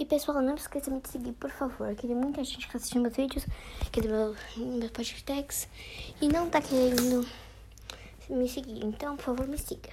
E 0.00 0.06
pessoal, 0.06 0.40
não 0.40 0.54
esqueça 0.54 0.90
de 0.90 0.96
me 0.96 1.02
seguir, 1.06 1.32
por 1.32 1.50
favor. 1.50 1.94
Que 1.94 2.06
tem 2.06 2.16
muita 2.16 2.42
gente 2.42 2.66
que 2.66 2.72
tá 2.72 2.78
assiste 2.78 2.98
meus 2.98 3.14
vídeos, 3.14 3.44
que 3.92 4.00
é 4.00 4.02
tem 4.02 4.08
meu, 4.08 4.34
meus 4.56 4.90
podcasts 4.92 5.68
e 6.22 6.26
não 6.26 6.48
tá 6.48 6.62
querendo 6.62 7.28
me 8.30 8.48
seguir. 8.48 8.82
Então, 8.82 9.14
por 9.14 9.24
favor, 9.24 9.46
me 9.46 9.58
siga. 9.58 9.90